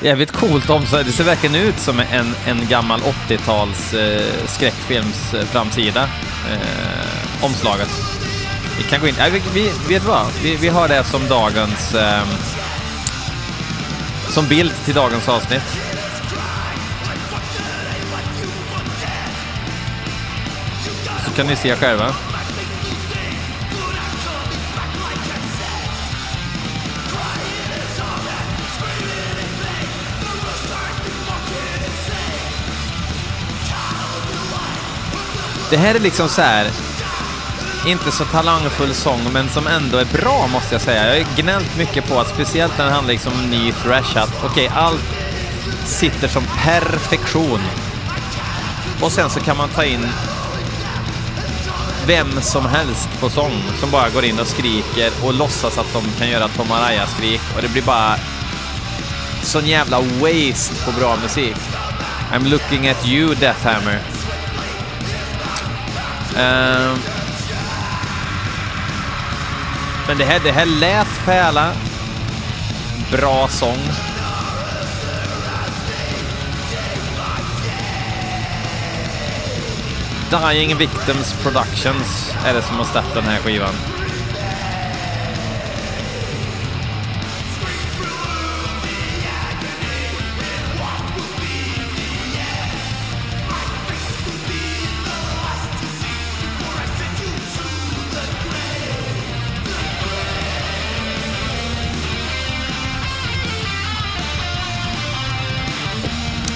Jävligt 0.02 0.32
coolt 0.32 0.70
omslag. 0.70 1.04
Det 1.06 1.12
ser 1.12 1.24
verkligen 1.24 1.54
ut 1.54 1.78
som 1.78 2.00
en, 2.00 2.34
en 2.46 2.68
gammal 2.68 3.00
80-tals 3.00 3.94
eh, 3.94 4.46
skräckfilms 4.46 5.34
eh, 5.34 5.44
framsida. 5.44 6.02
Eh, 6.50 7.44
omslaget. 7.44 7.88
Vi 8.78 8.84
kan 8.84 9.00
gå 9.00 9.08
in... 9.08 9.14
Äh, 9.14 9.32
vi, 9.32 9.42
vi, 9.54 9.70
vet 9.88 10.02
du 10.02 10.08
vad? 10.08 10.26
Vi, 10.42 10.56
vi 10.56 10.68
har 10.68 10.88
det 10.88 11.04
som 11.04 11.28
dagens... 11.28 11.94
Eh, 11.94 12.22
som 14.28 14.48
bild 14.48 14.72
till 14.84 14.94
dagens 14.94 15.28
avsnitt. 15.28 15.62
Så 21.24 21.30
kan 21.36 21.46
ni 21.46 21.56
se 21.56 21.76
själva. 21.76 22.14
Det 35.70 35.76
här 35.76 35.94
är 35.94 36.00
liksom 36.00 36.28
så 36.28 36.42
här, 36.42 36.70
inte 37.86 38.12
så 38.12 38.24
talangfull 38.24 38.94
sång, 38.94 39.32
men 39.32 39.48
som 39.48 39.66
ändå 39.66 39.98
är 39.98 40.04
bra 40.04 40.46
måste 40.46 40.74
jag 40.74 40.82
säga. 40.82 41.16
Jag 41.16 41.24
har 41.24 41.36
gnällt 41.42 41.76
mycket 41.78 42.08
på 42.08 42.20
att, 42.20 42.28
speciellt 42.28 42.78
när 42.78 42.84
det 42.84 42.92
handlar 42.92 43.12
liksom 43.12 43.32
om 43.32 43.50
ny 43.50 43.72
thrash, 43.72 44.16
att 44.16 44.44
okej, 44.44 44.66
okay, 44.66 44.78
allt 44.78 45.00
sitter 45.84 46.28
som 46.28 46.42
perfektion. 46.64 47.60
Och 49.02 49.12
sen 49.12 49.30
så 49.30 49.40
kan 49.40 49.56
man 49.56 49.68
ta 49.68 49.84
in 49.84 50.06
vem 52.06 52.40
som 52.40 52.66
helst 52.66 53.08
på 53.20 53.30
sång 53.30 53.62
som 53.80 53.90
bara 53.90 54.08
går 54.10 54.24
in 54.24 54.40
och 54.40 54.46
skriker 54.46 55.12
och 55.24 55.34
låtsas 55.34 55.78
att 55.78 55.92
de 55.92 56.02
kan 56.18 56.28
göra 56.28 56.48
Tom 56.48 56.72
Araya-skrik 56.72 57.40
och 57.56 57.62
det 57.62 57.68
blir 57.68 57.82
bara 57.82 58.16
sån 59.42 59.66
jävla 59.66 60.00
waste 60.00 60.84
på 60.84 61.00
bra 61.00 61.16
musik. 61.22 61.56
I'm 62.32 62.48
looking 62.48 62.88
at 62.88 63.08
you, 63.08 63.34
Deathhammer. 63.34 64.09
Uh, 66.40 66.98
men 70.08 70.18
det 70.18 70.24
här, 70.24 70.40
det 70.44 70.52
här 70.52 70.66
lät 70.66 71.24
pärla. 71.24 71.72
Bra 73.12 73.48
sång. 73.48 73.78
Dying 80.30 80.76
Victims 80.76 81.32
Productions 81.42 82.34
är 82.46 82.54
det 82.54 82.62
som 82.62 82.76
har 82.76 82.84
släppt 82.84 83.14
den 83.14 83.24
här 83.24 83.38
skivan. 83.38 83.74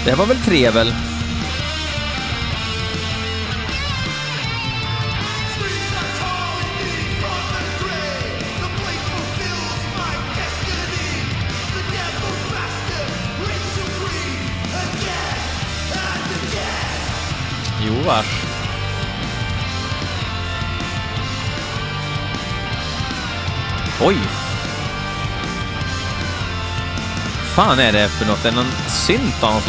Det 0.05 0.15
var 0.15 0.27
väl 0.27 0.37
trevel? 0.37 0.93
Fan 27.55 27.79
är 27.79 27.93
det 27.93 28.09
för 28.09 28.27
något? 28.27 28.45
Är 28.45 28.51
det 28.51 28.57
någon 28.57 28.73
synt 28.89 29.43
av 29.43 29.55
något 29.55 29.67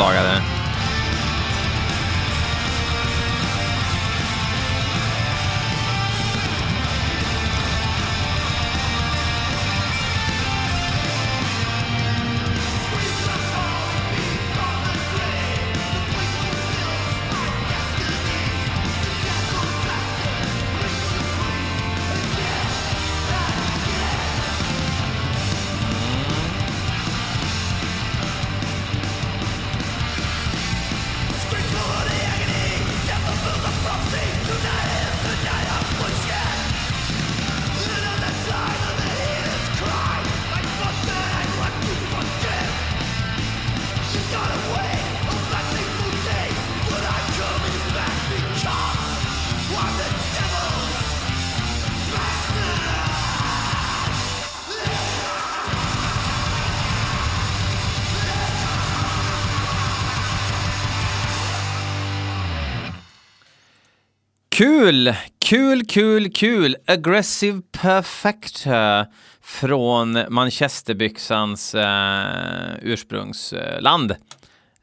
Kul! 64.65 65.13
Kul, 65.39 65.85
kul, 65.85 66.31
kul! 66.31 66.75
Aggressive 66.87 67.61
Perfector 67.71 69.05
från 69.41 70.19
Manchesterbyxans 70.29 71.75
eh, 71.75 72.75
ursprungsland, 72.81 74.11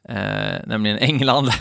eh, 0.09 0.55
nämligen 0.65 0.97
England. 0.97 1.49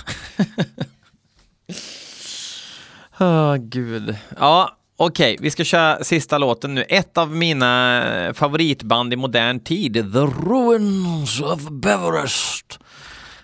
oh, 3.19 3.57
gud. 3.57 4.17
Ja, 4.39 4.77
okej, 4.97 5.35
okay, 5.35 5.45
vi 5.45 5.51
ska 5.51 5.65
köra 5.65 6.05
sista 6.05 6.39
låten 6.39 6.75
nu. 6.75 6.83
Ett 6.83 7.19
av 7.19 7.37
mina 7.37 8.33
favoritband 8.35 9.13
i 9.13 9.17
modern 9.17 9.61
tid, 9.61 9.95
The 9.95 10.49
Ruins 10.49 11.41
of 11.41 11.61
Beverest 11.71 12.79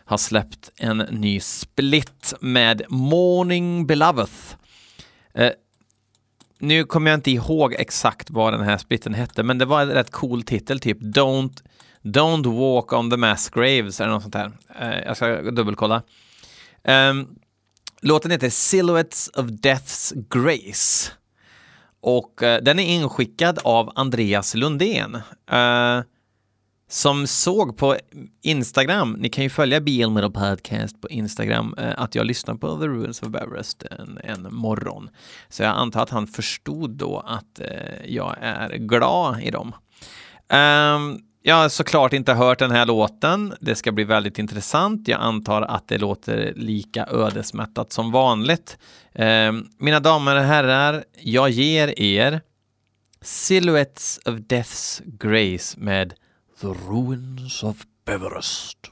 har 0.05 0.19
släppt 0.19 0.71
en 0.77 0.99
ny 0.99 1.41
split 1.41 2.35
med 2.41 2.83
Morning 2.89 3.87
Beloveth. 3.87 4.58
Eh, 5.35 5.51
nu 6.59 6.85
kommer 6.85 7.11
jag 7.11 7.19
inte 7.19 7.31
ihåg 7.31 7.75
exakt 7.79 8.31
vad 8.31 8.53
den 8.53 8.63
här 8.63 8.79
splitten 8.79 9.15
hette, 9.15 9.43
men 9.43 9.59
det 9.59 9.65
var 9.65 9.83
en 9.83 9.89
rätt 9.89 10.11
cool 10.11 10.43
titel, 10.43 10.81
typ 10.81 11.01
Don't, 11.01 11.63
Don't 12.03 12.59
Walk 12.59 12.93
on 12.93 13.11
the 13.11 13.17
Mass 13.17 13.51
Graves 13.51 14.01
eller 14.01 14.13
något 14.13 14.23
sånt 14.23 14.35
där. 14.35 14.53
Eh, 14.81 14.99
jag 15.07 15.17
ska 15.17 15.51
dubbelkolla. 15.51 16.03
Eh, 16.85 17.15
låten 18.03 18.31
heter 18.31 18.51
Silhouettes 18.51 19.29
of 19.29 19.47
Death's 19.47 20.27
Grace. 20.31 21.13
Och 22.01 22.43
eh, 22.43 22.63
den 22.63 22.79
är 22.79 22.85
inskickad 22.85 23.59
av 23.65 23.93
Andreas 23.95 24.55
Lundén. 24.55 25.15
Eh, 25.51 26.01
som 26.91 27.27
såg 27.27 27.77
på 27.77 27.97
Instagram, 28.43 29.13
ni 29.13 29.29
kan 29.29 29.45
ju 29.45 29.51
följa 29.51 29.81
BL 29.81 30.11
Metal 30.11 30.33
Podcast 30.33 31.01
på 31.01 31.09
Instagram, 31.09 31.75
eh, 31.79 31.93
att 31.97 32.15
jag 32.15 32.27
lyssnar 32.27 32.55
på 32.55 32.79
The 32.79 32.87
Ruins 32.87 33.23
of 33.23 33.35
Everest 33.35 33.83
en, 33.83 34.19
en 34.25 34.55
morgon. 34.55 35.11
Så 35.49 35.63
jag 35.63 35.77
antar 35.77 36.03
att 36.03 36.11
han 36.11 36.27
förstod 36.27 36.91
då 36.91 37.23
att 37.27 37.61
eh, 37.61 38.07
jag 38.07 38.37
är 38.41 38.77
glad 38.77 39.43
i 39.43 39.51
dem. 39.51 39.75
Um, 40.49 41.21
jag 41.43 41.55
har 41.55 41.69
såklart 41.69 42.13
inte 42.13 42.33
hört 42.33 42.59
den 42.59 42.71
här 42.71 42.87
låten. 42.87 43.55
Det 43.61 43.75
ska 43.75 43.93
bli 43.93 44.05
väldigt 44.05 44.39
intressant. 44.39 45.09
Jag 45.09 45.21
antar 45.21 45.63
att 45.63 45.89
det 45.89 45.99
låter 45.99 46.53
lika 46.57 47.07
ödesmättat 47.07 47.93
som 47.93 48.13
vanligt. 48.13 48.79
Um, 49.15 49.69
mina 49.79 50.01
damer 50.01 50.37
och 50.37 50.43
herrar, 50.43 51.05
jag 51.21 51.51
ger 51.51 52.01
er 52.01 52.41
Silhouettes 53.23 54.21
of 54.27 54.35
Death's 54.35 55.03
Grace 55.05 55.81
med 55.81 56.15
The 56.61 56.75
Ruins 56.75 57.63
of 57.63 57.87
Beverest. 58.05 58.91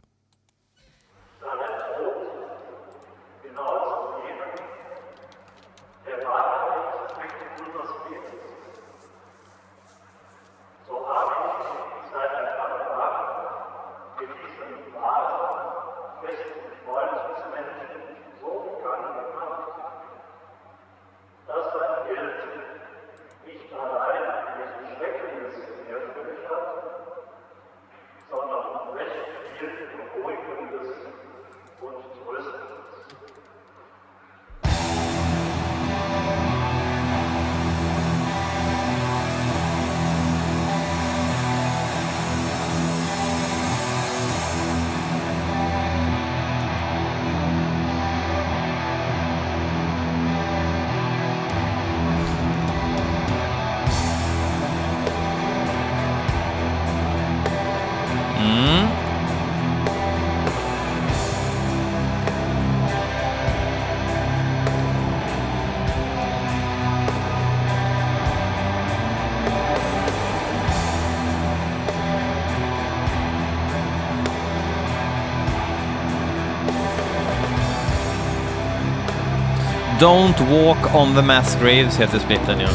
Don't 80.01 80.41
walk 80.41 80.95
on 80.95 81.15
the 81.15 81.23
mass 81.23 81.57
graves 81.61 82.01
heter 82.01 82.19
splitten 82.19 82.61
ja. 82.61 82.69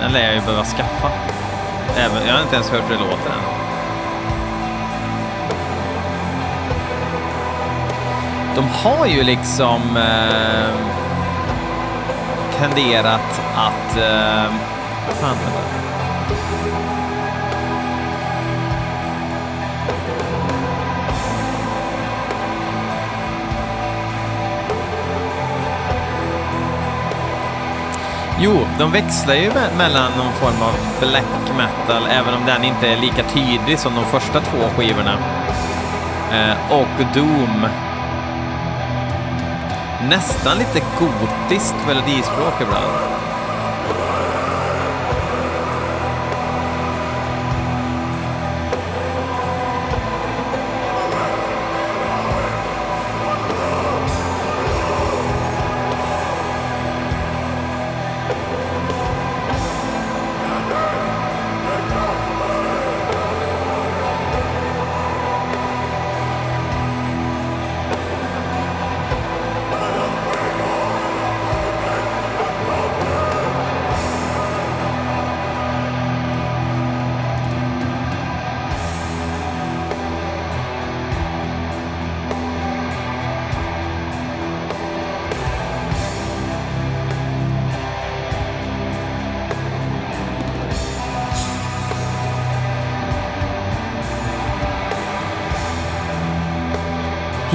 Den 0.00 0.12
lär 0.12 0.24
jag 0.24 0.34
ju 0.34 0.40
behöva 0.40 0.64
skaffa. 0.64 1.10
Även, 1.96 2.26
jag 2.26 2.34
har 2.34 2.42
inte 2.42 2.54
ens 2.54 2.70
hört 2.70 2.82
hur 2.90 2.94
det 2.94 3.00
låter 3.00 3.30
än. 3.30 3.58
De 8.54 8.68
har 8.68 9.06
ju 9.06 9.22
liksom 9.22 9.96
eh, 9.96 10.74
tenderat 12.58 13.40
att... 13.56 13.96
Eh, 13.96 14.52
vad 15.06 15.16
fan, 15.16 15.36
vänta. 15.44 15.77
Jo, 28.40 28.66
de 28.78 28.92
växlar 28.92 29.34
ju 29.34 29.50
me- 29.50 29.76
mellan 29.78 30.12
någon 30.18 30.32
form 30.32 30.62
av 30.62 30.72
black 31.00 31.56
metal, 31.56 32.02
även 32.10 32.34
om 32.34 32.46
den 32.46 32.64
inte 32.64 32.88
är 32.88 32.96
lika 32.96 33.22
tydlig 33.22 33.78
som 33.78 33.94
de 33.94 34.04
första 34.04 34.40
två 34.40 34.58
skivorna. 34.76 35.14
Eh, 36.32 36.72
och 36.72 37.04
Doom. 37.14 37.66
Nästan 40.08 40.58
lite 40.58 40.80
gotiskt 40.98 41.74
melodispråk 41.86 42.54
ibland. 42.60 43.17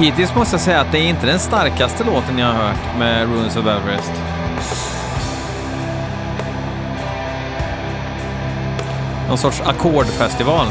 Hittills 0.04 0.34
måste 0.34 0.54
jag 0.54 0.60
säga 0.60 0.80
att 0.80 0.92
det 0.92 0.98
är 0.98 1.08
inte 1.08 1.26
den 1.26 1.38
starkaste 1.38 2.04
låten 2.04 2.38
jag 2.38 2.46
har 2.46 2.54
hört 2.54 2.98
med 2.98 3.28
Runes 3.28 3.56
of 3.56 3.66
Everest. 3.66 4.12
Någon 9.28 9.38
sorts 9.38 9.60
ackordfestival. 9.60 10.66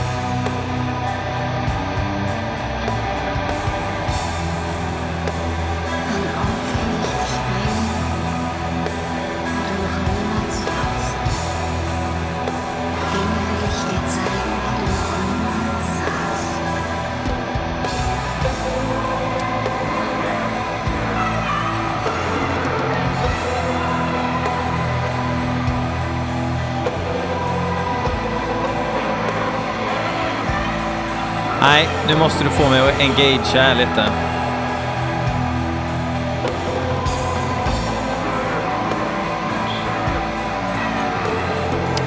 Nu 32.08 32.16
måste 32.16 32.44
du 32.44 32.50
få 32.50 32.70
mig 32.70 32.80
att 32.80 33.00
engagea 33.00 33.74
lite. 33.74 34.10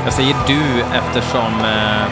Jag 0.05 0.13
säger 0.13 0.37
du 0.47 0.81
eftersom 0.95 1.61
eh, 1.61 2.07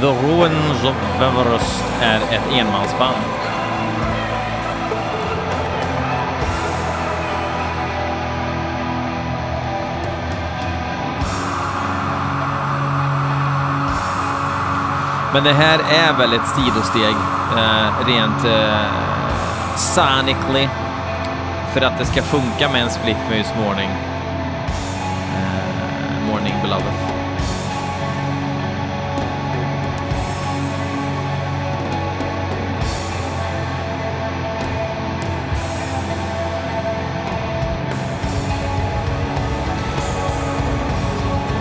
The 0.00 0.06
Ruins 0.06 0.84
of 0.84 1.22
Everest 1.22 1.84
är 2.00 2.16
ett 2.16 2.52
enmansband. 2.52 3.37
Men 15.32 15.44
det 15.44 15.52
här 15.52 15.78
är 15.78 16.18
väl 16.18 16.32
ett 16.32 16.48
sidosteg 16.48 17.14
eh, 17.56 18.06
rent 18.06 18.44
eh, 18.44 19.76
sonically 19.76 20.68
för 21.72 21.80
att 21.80 21.98
det 21.98 22.04
ska 22.04 22.22
funka 22.22 22.68
med 22.72 22.82
en 22.82 22.90
split 22.90 23.16
med 23.28 23.38
just 23.38 23.56
Morning. 23.56 23.90
Eh, 25.36 26.32
morning 26.32 26.54
Beloved. 26.62 26.92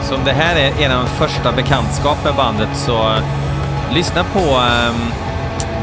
Så 0.01 0.15
om 0.15 0.23
det 0.25 0.33
här 0.33 0.55
är 0.55 0.81
er 0.81 1.05
första 1.05 1.51
bekantskap 1.51 2.23
med 2.23 2.35
bandet 2.35 2.69
så 2.73 3.19
lyssna 3.93 4.23
på 4.23 4.39
ehm, 4.39 4.95
um, 4.95 5.11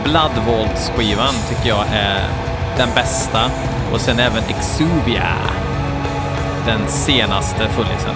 Bloodvault-skivan 0.04 1.34
tycker 1.48 1.68
jag 1.68 1.84
är 1.92 2.28
den 2.76 2.88
bästa. 2.94 3.50
Och 3.92 4.00
sen 4.00 4.18
även 4.18 4.42
Exuvia, 4.48 5.28
den 6.66 6.88
senaste 6.88 7.68
fullisen. 7.68 8.14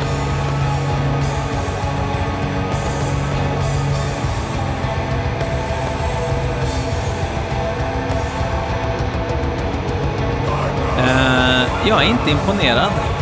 Eh, 10.99 11.89
jag 11.89 12.03
är 12.03 12.09
inte 12.09 12.31
imponerad. 12.31 13.18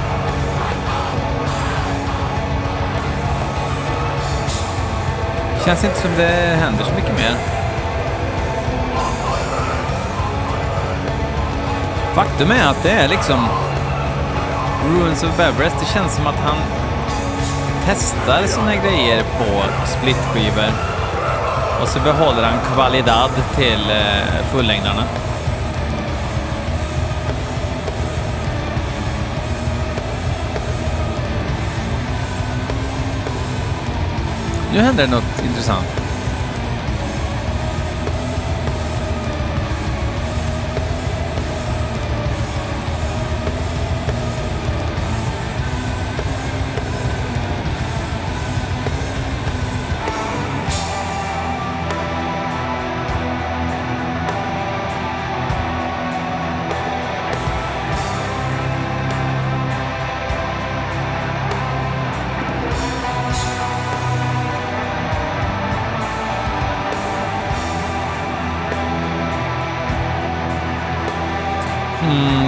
Känns 5.67 5.85
inte 5.85 6.01
som 6.01 6.11
det 6.17 6.57
händer 6.61 6.85
så 6.85 6.95
mycket 6.95 7.15
mer. 7.19 7.37
Faktum 12.15 12.51
är 12.51 12.67
att 12.67 12.83
det 12.83 12.91
är 12.91 13.09
liksom 13.09 13.49
Ruins 14.89 15.23
of 15.23 15.41
Everest. 15.41 15.77
Det 15.81 15.87
känns 15.87 16.15
som 16.15 16.27
att 16.27 16.37
han 16.37 16.57
testar 17.87 18.47
såna 18.47 18.75
grejer 18.77 19.23
på 19.39 19.63
splitskivor 19.87 20.71
och 21.83 21.89
så 21.89 22.01
behåller 22.01 22.43
han 22.43 22.59
kvalidad 22.75 23.31
till 23.57 23.91
eh, 23.91 24.45
fullängdarna. 24.53 25.03
Nu 34.77 34.83
händer 34.83 35.07
det 35.07 35.11
något 35.11 35.45
intressant. 35.45 35.87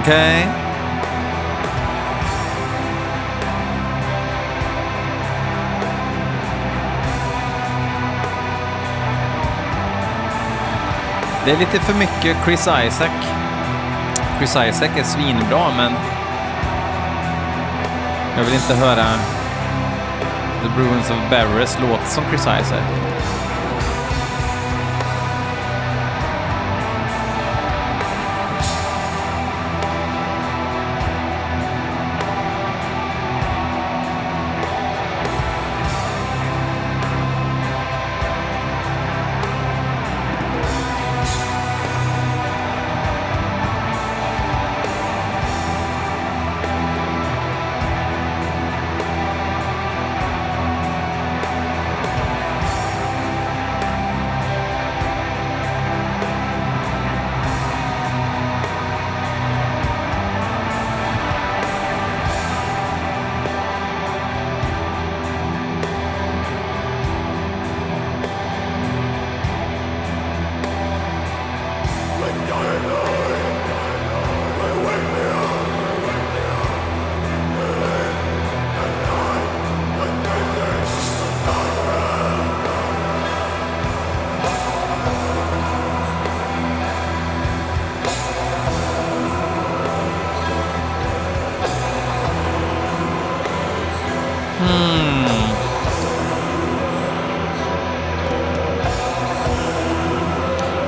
Okay? 0.09 0.47
Det 11.44 11.53
är 11.53 11.59
lite 11.59 11.81
för 11.81 11.94
mycket 11.94 12.37
Chris 12.44 12.61
Isaac. 12.61 13.11
Chris 14.38 14.51
Isaac 14.51 14.90
är 14.97 15.03
svinbra, 15.03 15.71
men 15.77 15.92
jag 18.37 18.44
vill 18.44 18.55
inte 18.55 18.75
höra 18.75 19.05
The 20.62 20.68
Bruins 20.77 21.11
of 21.11 21.31
Barris 21.31 21.79
låta 21.81 22.05
som 22.05 22.25
Chris 22.25 22.40
Isaac. 22.40 22.83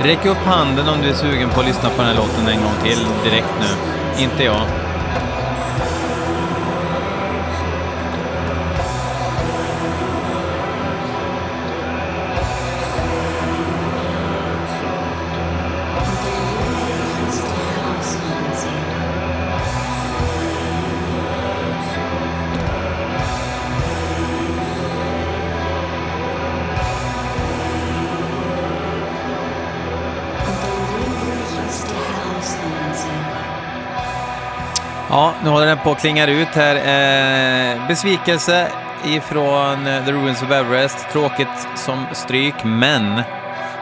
Räck 0.02 0.26
upp 0.26 0.36
handen 0.36 0.88
om 0.88 1.02
du 1.02 1.08
är 1.08 1.14
sugen 1.14 1.50
på 1.50 1.60
att 1.60 1.66
lyssna 1.66 1.90
på 1.90 1.96
den 1.96 2.06
här 2.06 2.16
låten 2.16 2.48
en 2.48 2.62
gång 2.62 2.74
till 2.82 2.98
direkt 3.24 3.54
nu. 3.60 4.22
Inte 4.22 4.44
jag. 4.44 4.89
Håller 35.61 35.75
den 35.75 35.85
på 35.85 35.92
att 35.92 36.01
klinga 36.01 36.27
ut 36.27 36.49
här. 36.49 36.77
Eh, 36.77 37.88
besvikelse 37.88 38.68
ifrån 39.05 39.85
The 39.85 40.12
Ruins 40.12 40.42
of 40.42 40.51
Everest. 40.51 41.09
Tråkigt 41.12 41.68
som 41.77 42.07
stryk, 42.12 42.55
men 42.64 43.23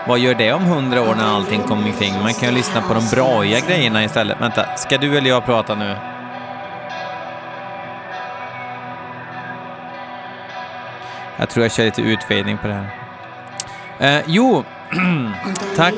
vad 0.08 0.18
gör 0.18 0.34
det 0.34 0.52
om 0.52 0.64
hundra 0.64 1.02
år 1.02 1.14
när 1.14 1.34
allting 1.34 1.62
kommer 1.62 1.86
omkring? 1.86 2.12
Man 2.22 2.34
kan 2.34 2.48
ju 2.48 2.54
lyssna 2.54 2.80
på 2.80 2.94
de 2.94 3.08
braiga 3.12 3.60
grejerna 3.68 4.04
istället. 4.04 4.40
Vänta, 4.40 4.76
ska 4.76 4.98
du 4.98 5.18
eller 5.18 5.30
jag 5.30 5.44
prata 5.44 5.74
nu? 5.74 5.96
Jag 11.36 11.50
tror 11.50 11.64
jag 11.64 11.72
kör 11.72 11.84
lite 11.84 12.02
utfading 12.02 12.58
på 12.58 12.66
det 12.66 12.74
här. 12.74 12.88
Eh, 13.98 14.22
jo, 14.26 14.64
tack. 15.76 15.94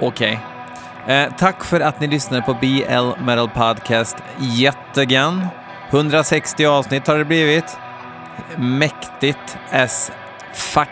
würde 0.00 0.28
ich 0.30 0.51
Eh, 1.06 1.28
tack 1.38 1.64
för 1.64 1.80
att 1.80 2.00
ni 2.00 2.06
lyssnade 2.06 2.42
på 2.42 2.54
BL 2.54 3.24
Metal 3.24 3.48
Podcast 3.48 4.16
Jättegen. 4.38 5.46
160 5.90 6.66
avsnitt 6.66 7.06
har 7.06 7.18
det 7.18 7.24
blivit. 7.24 7.78
Mäktigt 8.56 9.58
as 9.70 10.12
fuck. 10.54 10.88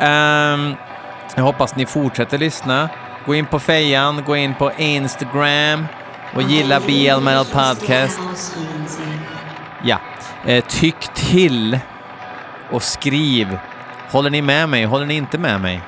Um, 0.00 0.74
jag 1.36 1.42
hoppas 1.42 1.76
ni 1.76 1.86
fortsätter 1.86 2.38
lyssna. 2.38 2.88
Gå 3.26 3.34
in 3.34 3.46
på 3.46 3.58
fejan, 3.58 4.22
gå 4.26 4.36
in 4.36 4.54
på 4.54 4.72
Instagram 4.78 5.86
och 6.34 6.42
gilla 6.42 6.80
BL 6.80 7.20
Metal 7.20 7.44
Podcast. 7.44 8.20
Ja, 9.82 9.98
eh, 10.46 10.64
tyck 10.64 11.14
till 11.14 11.78
och 12.70 12.82
skriv. 12.82 13.58
Håller 14.10 14.30
ni 14.30 14.42
med 14.42 14.68
mig? 14.68 14.84
Håller 14.84 15.06
ni 15.06 15.14
inte 15.14 15.38
med 15.38 15.60
mig? 15.60 15.82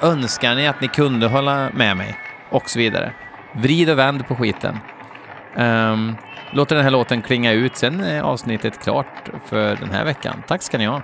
Önskar 0.00 0.54
ni 0.54 0.68
att 0.68 0.80
ni 0.80 0.88
kunde 0.88 1.26
hålla 1.26 1.70
med 1.72 1.96
mig? 1.96 2.18
Och 2.50 2.70
så 2.70 2.78
vidare. 2.78 3.12
Vrid 3.52 3.90
och 3.90 3.98
vänd 3.98 4.28
på 4.28 4.34
skiten. 4.34 4.78
Ehm, 5.56 5.92
um, 5.92 6.16
låt 6.52 6.68
den 6.68 6.84
här 6.84 6.90
låten 6.90 7.22
klinga 7.22 7.52
ut, 7.52 7.76
sen 7.76 8.00
är 8.00 8.22
avsnittet 8.22 8.82
klart 8.82 9.30
för 9.46 9.76
den 9.76 9.90
här 9.90 10.04
veckan. 10.04 10.42
Tack 10.46 10.62
ska 10.62 10.78
ni 10.78 10.86
ha. 10.86 11.02